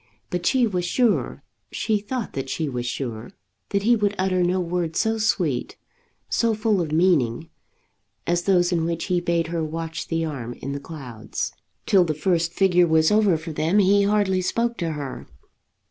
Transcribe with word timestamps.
But 0.31 0.47
she 0.47 0.65
was 0.65 0.83
sure 0.83 1.43
she 1.71 1.99
thought 1.99 2.33
that 2.33 2.49
she 2.49 2.67
was 2.67 2.87
sure, 2.87 3.29
that 3.69 3.83
he 3.83 3.95
would 3.95 4.15
utter 4.17 4.41
no 4.41 4.59
words 4.59 4.97
so 4.97 5.19
sweet, 5.19 5.77
so 6.27 6.55
full 6.55 6.81
of 6.81 6.91
meaning, 6.91 7.51
as 8.25 8.45
those 8.45 8.71
in 8.71 8.85
which 8.85 9.03
he 9.05 9.21
bade 9.21 9.49
her 9.49 9.63
watch 9.63 10.07
the 10.07 10.25
arm 10.25 10.53
in 10.53 10.71
the 10.71 10.79
clouds. 10.79 11.53
Till 11.85 12.03
the 12.03 12.15
first 12.15 12.51
figure 12.51 12.87
was 12.87 13.11
over 13.11 13.37
for 13.37 13.51
them 13.51 13.77
he 13.77 14.01
hardly 14.01 14.41
spoke 14.41 14.75
to 14.77 14.93
her. 14.93 15.27